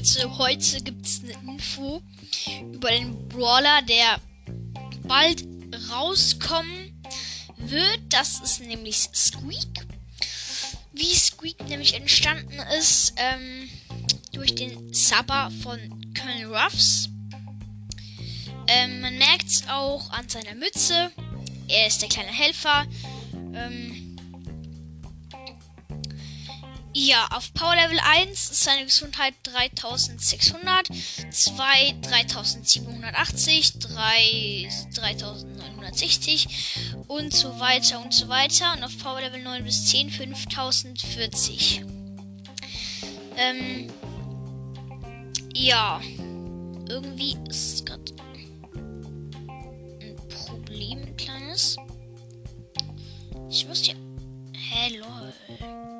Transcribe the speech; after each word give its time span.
Leute, 0.00 0.38
heute 0.38 0.80
gibt 0.80 1.04
es 1.04 1.20
eine 1.22 1.34
Info 1.46 2.00
über 2.72 2.90
den 2.90 3.28
Brawler, 3.28 3.82
der 3.82 4.18
bald 5.02 5.44
rauskommen 5.90 7.02
wird. 7.58 8.00
Das 8.08 8.40
ist 8.40 8.60
nämlich 8.60 8.96
Squeak. 8.96 9.86
Wie 10.94 11.14
Squeak 11.14 11.68
nämlich 11.68 11.92
entstanden 11.92 12.58
ist, 12.78 13.12
ähm, 13.16 13.68
durch 14.32 14.54
den 14.54 14.94
Sabber 14.94 15.52
von 15.62 15.78
Colonel 16.18 16.46
Ruffs. 16.46 17.10
Ähm, 18.68 19.02
man 19.02 19.18
merkt 19.18 19.48
es 19.48 19.68
auch 19.68 20.10
an 20.12 20.26
seiner 20.30 20.54
Mütze. 20.54 21.10
Er 21.68 21.88
ist 21.88 22.00
der 22.00 22.08
kleine 22.08 22.32
Helfer. 22.32 22.86
Ähm, 23.54 23.99
ja, 27.06 27.26
auf 27.30 27.52
Power 27.54 27.74
Level 27.76 27.98
1 27.98 28.50
ist 28.50 28.62
seine 28.62 28.84
Gesundheit 28.84 29.34
3600, 29.44 30.88
2 31.30 31.94
3780, 32.02 33.78
3 33.78 34.68
3960 34.94 36.48
und 37.08 37.32
so 37.32 37.58
weiter 37.58 38.02
und 38.02 38.12
so 38.12 38.28
weiter. 38.28 38.74
Und 38.76 38.84
auf 38.84 38.98
Power 38.98 39.20
Level 39.20 39.42
9 39.42 39.64
bis 39.64 39.86
10 39.86 40.10
5040. 40.10 41.82
Ähm, 43.36 43.90
ja, 45.54 46.00
irgendwie 46.88 47.38
ist 47.48 47.86
gerade 47.86 48.12
ein 49.48 50.16
Problem, 50.46 51.02
ein 51.02 51.16
kleines. 51.16 51.76
Ich 53.48 53.66
muss 53.66 53.82
hier. 53.82 53.96
Hä, 54.52 54.98
lol. 54.98 55.99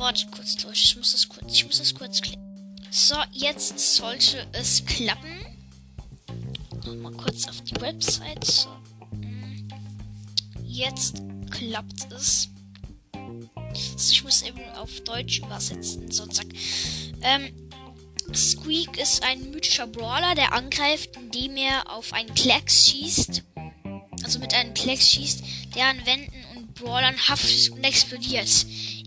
Wartet 0.00 0.32
kurz, 0.32 0.62
Leute. 0.62 0.78
Ich 0.82 0.96
muss 0.96 1.12
das 1.12 1.28
kurz, 1.28 1.52
ich 1.52 1.66
muss 1.66 1.76
das 1.76 1.94
kurz 1.94 2.22
klicken. 2.22 2.42
So, 2.90 3.16
jetzt 3.32 3.96
sollte 3.96 4.46
es 4.52 4.82
klappen. 4.86 5.44
Nochmal 6.86 7.12
kurz 7.12 7.46
auf 7.46 7.60
die 7.60 7.78
Website. 7.82 8.42
So. 8.42 8.70
Mm. 9.12 9.68
Jetzt 10.64 11.20
klappt 11.50 12.10
es. 12.12 12.48
Also 13.12 14.12
ich 14.12 14.24
muss 14.24 14.40
eben 14.40 14.64
auf 14.76 15.00
Deutsch 15.02 15.40
übersetzen. 15.40 16.10
So, 16.10 16.24
zack. 16.26 16.46
Ähm, 17.20 17.52
Squeak 18.34 18.96
ist 18.96 19.22
ein 19.22 19.50
mythischer 19.50 19.86
Brawler, 19.86 20.34
der 20.34 20.54
angreift, 20.54 21.10
indem 21.16 21.58
er 21.58 21.94
auf 21.94 22.14
einen 22.14 22.34
Klecks 22.34 22.86
schießt. 22.86 23.42
Also 24.24 24.38
mit 24.38 24.54
einem 24.54 24.72
Klecks 24.72 25.10
schießt, 25.10 25.44
der 25.74 25.88
an 25.88 26.06
Wänden 26.06 26.42
und 26.56 26.74
Brawlern 26.74 27.16
haftet 27.28 27.68
und 27.70 27.84
explodiert. 27.84 28.48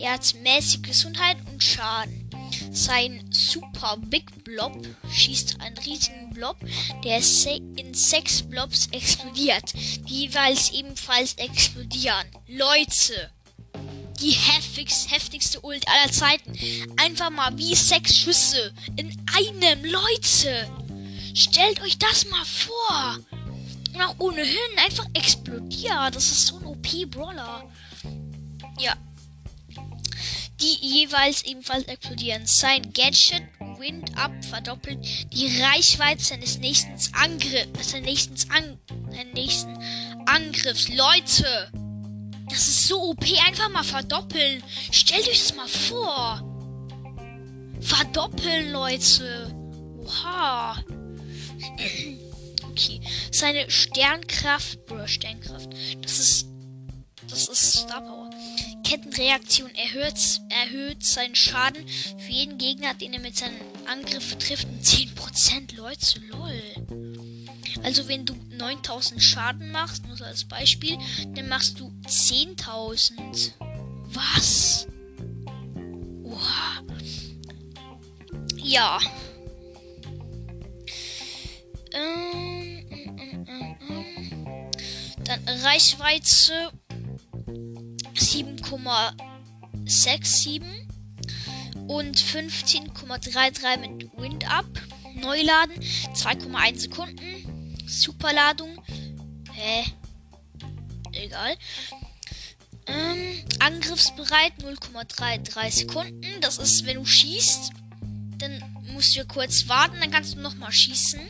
Er 0.00 0.12
hat 0.12 0.34
mäßige 0.42 0.80
Gesundheit 0.80 1.36
und 1.52 1.62
Schaden. 1.62 2.30
Sein 2.72 3.22
Super 3.30 3.98
Big 3.98 4.44
Blob 4.44 4.72
schießt 5.12 5.60
einen 5.60 5.76
riesigen 5.76 6.32
Blob, 6.32 6.56
der 7.04 7.18
in 7.18 7.92
sechs 7.92 8.40
Blobs 8.40 8.88
explodiert, 8.92 9.74
die 10.08 10.22
jeweils 10.22 10.70
ebenfalls 10.70 11.34
explodieren. 11.34 12.26
Leute, 12.48 13.30
die 14.20 14.30
heftigst, 14.30 15.10
heftigste 15.10 15.60
Ult 15.60 15.86
aller 15.86 16.10
Zeiten. 16.10 16.54
Einfach 16.96 17.28
mal 17.28 17.56
wie 17.58 17.74
sechs 17.74 18.16
Schüsse 18.16 18.72
in 18.96 19.14
einem, 19.36 19.84
Leute. 19.84 20.70
Stellt 21.34 21.82
euch 21.82 21.98
das 21.98 22.24
mal 22.30 22.44
vor. 22.46 23.18
Und 23.92 24.00
auch 24.00 24.14
ohnehin 24.18 24.78
einfach 24.78 25.06
explodiert. 25.12 26.14
Das 26.14 26.24
ist 26.24 26.46
so 26.46 26.56
ein 26.56 26.64
OP-Brawler. 26.64 27.70
Ja, 28.78 28.96
die 30.60 30.76
jeweils 30.80 31.42
ebenfalls 31.44 31.84
explodieren. 31.84 32.46
Sein 32.46 32.92
Gadget 32.92 33.42
Wind 33.78 34.16
Up 34.16 34.32
verdoppelt 34.44 34.98
die 35.32 35.60
Reichweite 35.62 36.22
seines 36.22 36.58
nächsten 36.58 36.96
Angriffs. 37.14 37.90
Seines 37.90 38.06
nächsten, 38.06 38.50
An 38.52 38.78
nächsten 39.32 39.78
Angriffs. 40.26 40.88
Leute! 40.88 41.70
Das 42.48 42.66
ist 42.66 42.88
so 42.88 43.10
OP. 43.10 43.22
Einfach 43.46 43.70
mal 43.70 43.84
verdoppeln. 43.84 44.62
Stellt 44.90 45.28
euch 45.28 45.38
das 45.40 45.54
mal 45.54 45.68
vor. 45.68 46.42
Verdoppeln, 47.80 48.72
Leute. 48.72 49.54
Oha. 50.04 50.84
Okay. 52.70 53.00
Seine 53.30 53.68
Sternkraft. 53.70 54.86
Bro, 54.86 55.06
Sternkraft. 55.06 55.68
Das 56.02 56.18
ist. 56.18 56.46
Das 57.28 57.48
ist 57.48 57.72
Star 57.78 58.00
Power. 58.00 58.30
Kettenreaktion 58.90 59.72
erhöht, 59.76 60.40
erhöht 60.48 61.04
seinen 61.04 61.36
Schaden 61.36 61.86
für 61.86 62.32
jeden 62.32 62.58
Gegner, 62.58 62.92
den 62.92 63.12
er 63.12 63.20
mit 63.20 63.36
seinen 63.36 63.54
Angriffen 63.86 64.40
trifft, 64.40 64.66
um 64.66 64.80
10%. 64.80 65.76
Leute, 65.76 66.20
lol. 66.26 66.60
Also 67.84 68.08
wenn 68.08 68.26
du 68.26 68.34
9000 68.50 69.22
Schaden 69.22 69.70
machst, 69.70 70.04
nur 70.08 70.16
so 70.16 70.24
als 70.24 70.44
Beispiel, 70.44 70.98
dann 71.36 71.48
machst 71.48 71.78
du 71.78 71.92
10.000. 72.08 73.52
Was? 74.06 74.88
Oha. 76.24 76.82
Ja. 78.56 78.98
Ähm, 81.92 82.86
ähm, 82.90 83.76
ähm. 83.88 84.70
Dann 85.22 85.48
Reichweite 85.60 86.72
7,67 88.70 90.62
und 91.88 92.16
15,33 92.16 93.78
mit 93.78 94.16
Wind 94.16 94.48
Up. 94.50 94.66
Neuladen 95.14 95.74
2,1 96.14 96.78
Sekunden. 96.78 97.76
Superladung. 97.86 98.80
Hä? 99.52 99.84
Egal. 101.12 101.56
Ähm, 102.86 103.44
angriffsbereit 103.58 104.52
0,33 104.62 105.70
Sekunden. 105.70 106.40
Das 106.40 106.58
ist, 106.58 106.86
wenn 106.86 106.96
du 106.96 107.04
schießt, 107.04 107.72
dann 108.38 108.62
musst 108.92 109.16
du 109.16 109.26
kurz 109.26 109.68
warten, 109.68 109.96
dann 110.00 110.10
kannst 110.10 110.36
du 110.36 110.40
nochmal 110.40 110.72
schießen. 110.72 111.20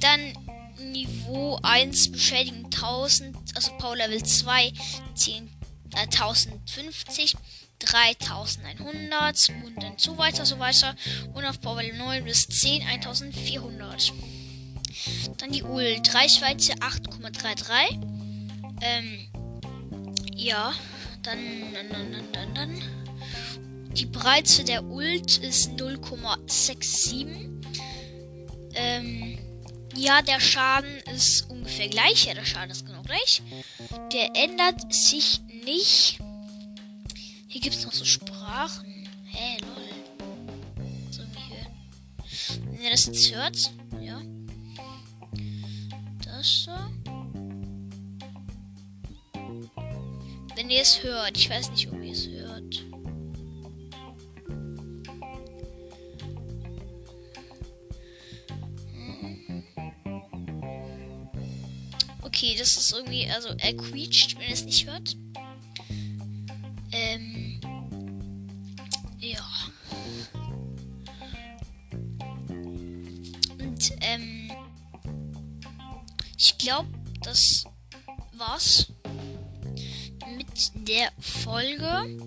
Dann 0.00 0.34
Niveau 0.78 1.58
1 1.62 2.12
beschädigen 2.12 2.66
1000, 2.66 3.36
also 3.54 3.72
Power 3.78 3.96
Level 3.96 4.22
2 4.22 4.72
10, 5.14 5.50
äh, 5.94 6.00
1050, 6.00 7.34
3100 7.78 9.48
und 9.64 9.82
dann 9.82 9.94
so 9.96 10.16
weiter, 10.18 10.46
so 10.46 10.58
weiter. 10.58 10.94
Und 11.34 11.44
auf 11.44 11.60
Power 11.60 11.82
Level 11.82 11.98
9 11.98 12.24
bis 12.24 12.46
10 12.46 12.82
1400. 12.82 14.12
Dann 15.38 15.52
die 15.52 15.62
Ult, 15.62 16.14
Reichweite 16.14 16.74
8,33. 16.74 17.98
Ähm, 18.82 19.28
ja, 20.34 20.72
dann, 21.22 21.38
dann, 21.72 21.88
dann, 22.12 22.32
dann, 22.32 22.54
dann. 22.54 22.82
Die 23.94 24.06
Breite 24.06 24.64
der 24.64 24.84
Ult 24.84 25.38
ist 25.38 25.70
0,67. 25.72 27.50
Ähm, 28.74 29.38
ja, 29.94 30.22
der 30.22 30.40
Schaden 30.40 30.98
ist 31.14 31.50
ungefähr 31.50 31.88
gleich. 31.88 32.24
Ja, 32.26 32.34
der 32.34 32.46
Schaden 32.46 32.70
ist 32.70 32.86
genau 32.86 33.02
gleich. 33.02 33.42
Der 34.12 34.30
ändert 34.34 34.92
sich 34.92 35.40
nicht. 35.64 36.18
Hier 37.48 37.60
gibt 37.60 37.74
es 37.74 37.84
noch 37.84 37.92
so 37.92 38.04
Sprachen. 38.04 38.86
Hä, 39.24 39.38
hey, 39.38 39.60
lol. 39.60 40.86
So 41.10 41.22
wie. 41.22 42.70
Wenn 42.70 42.82
ihr 42.82 42.90
das 42.90 43.06
jetzt 43.06 43.34
hört, 43.34 43.72
ja. 44.00 44.20
Das 46.24 46.64
so. 46.64 46.72
Wenn 50.54 50.70
ihr 50.70 50.82
es 50.82 51.02
hört, 51.02 51.36
ich 51.36 51.50
weiß 51.50 51.70
nicht, 51.70 51.90
ob 51.92 52.02
ihr 52.02 52.12
es 52.12 52.28
hört. 52.28 52.84
Okay, 62.22 62.56
das 62.58 62.76
ist 62.76 62.92
irgendwie, 62.92 63.26
also 63.30 63.50
er 63.58 63.76
quietscht, 63.76 64.38
wenn 64.38 64.46
er 64.46 64.52
es 64.52 64.64
nicht 64.64 64.86
hört. 64.86 65.16
Ich 76.44 76.58
glaube, 76.58 76.88
das 77.22 77.62
war's 78.32 78.88
mit 80.36 80.88
der 80.88 81.12
Folge 81.20 82.18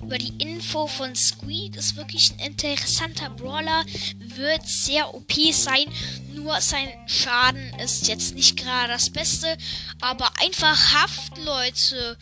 über 0.00 0.18
die 0.18 0.40
Info 0.40 0.86
von 0.86 1.16
Squeak. 1.16 1.74
Ist 1.74 1.96
wirklich 1.96 2.30
ein 2.30 2.38
interessanter 2.38 3.28
Brawler. 3.30 3.84
Wird 4.18 4.64
sehr 4.68 5.12
OP 5.12 5.32
sein. 5.50 5.86
Nur 6.32 6.60
sein 6.60 6.90
Schaden 7.08 7.74
ist 7.80 8.06
jetzt 8.06 8.36
nicht 8.36 8.56
gerade 8.56 8.92
das 8.92 9.10
Beste. 9.10 9.58
Aber 10.00 10.30
einfach 10.40 10.94
Haft, 10.94 11.36
Leute. 11.38 12.16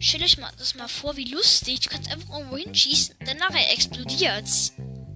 Stell 0.00 0.22
euch 0.22 0.36
mal 0.36 0.52
das 0.58 0.74
mal 0.74 0.86
vor, 0.86 1.16
wie 1.16 1.32
lustig. 1.32 1.80
Du 1.80 1.88
kannst 1.88 2.10
einfach 2.10 2.36
irgendwo 2.36 2.58
hinschießen, 2.58 3.14
dann 3.24 3.38
nachher 3.38 3.72
explodiert's. 3.72 4.74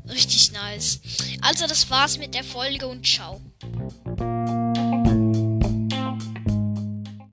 Richtig 0.09 0.53
nice. 0.53 1.01
Also, 1.43 1.67
das 1.67 1.91
war's 1.91 2.17
mit 2.17 2.33
der 2.33 2.45
Folge 2.45 2.87
und 2.87 3.07
ciao. 3.07 3.43